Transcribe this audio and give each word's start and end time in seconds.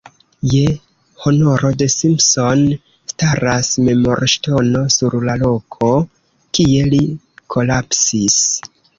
Je 0.51 0.59
honoro 1.23 1.69
de 1.81 1.87
Simpson, 1.95 2.63
staras 3.11 3.69
memorŝtono 3.89 4.81
sur 4.95 5.17
la 5.27 5.35
loko, 5.43 5.91
kie 6.59 6.81
li 6.95 7.03
kolapsis. 7.57 8.39